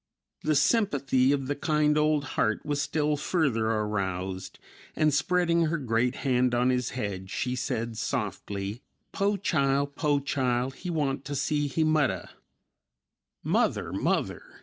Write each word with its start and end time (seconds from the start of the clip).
The 0.41 0.55
sympathy 0.55 1.31
of 1.31 1.45
the 1.45 1.55
kind 1.55 1.95
old 1.95 2.23
heart 2.33 2.65
was 2.65 2.81
still 2.81 3.15
further 3.17 3.67
aroused 3.67 4.57
and, 4.95 5.13
spreading 5.13 5.65
her 5.67 5.77
great 5.77 6.15
hand 6.25 6.55
on 6.55 6.71
his 6.71 6.89
head, 6.97 7.29
she 7.29 7.55
said 7.55 7.97
softly, 7.99 8.81
"Po 9.11 9.37
chile, 9.37 9.85
po 9.85 10.19
chile, 10.19 10.71
he 10.75 10.89
want 10.89 11.23
ta 11.23 11.35
see 11.35 11.67
he 11.67 11.83
muddah." 11.83 12.31
"Mother, 13.43 13.93
Mother!" 13.93 14.41